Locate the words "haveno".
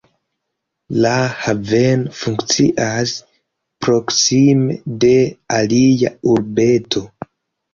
1.41-2.13